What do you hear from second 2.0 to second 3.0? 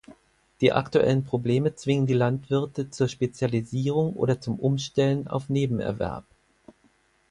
die Landwirte